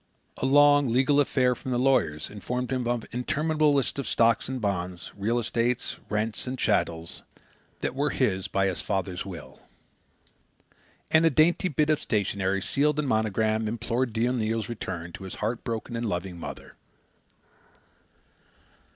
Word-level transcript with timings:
A 0.37 0.47
long, 0.47 0.89
legal 0.91 1.19
affair 1.19 1.53
from 1.53 1.69
the 1.69 1.77
lawyers 1.77 2.27
informed 2.31 2.71
him 2.71 2.87
of 2.87 3.05
interminable 3.11 3.71
lists 3.71 3.99
of 3.99 4.07
stocks 4.07 4.49
and 4.49 4.59
bonds, 4.59 5.11
real 5.15 5.37
estate, 5.37 5.97
rents, 6.09 6.47
and 6.47 6.57
chattels 6.57 7.21
that 7.81 7.93
were 7.93 8.09
his 8.09 8.47
by 8.47 8.65
his 8.65 8.81
father's 8.81 9.27
will. 9.27 9.59
And 11.11 11.23
a 11.23 11.29
dainty 11.29 11.67
bit 11.67 11.91
of 11.91 11.99
stationery, 12.01 12.63
sealed 12.63 12.97
and 12.97 13.07
monogramed, 13.07 13.67
implored 13.67 14.11
dear 14.11 14.33
Neil's 14.33 14.69
return 14.69 15.11
to 15.11 15.23
his 15.23 15.35
heart 15.35 15.63
broken 15.63 15.95
and 15.95 16.07
loving 16.09 16.39
mother. 16.39 16.77